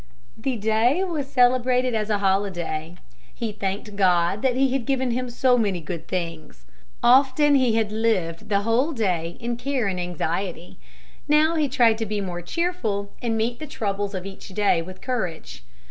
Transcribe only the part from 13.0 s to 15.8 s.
and to meet the troubles of each day with courage.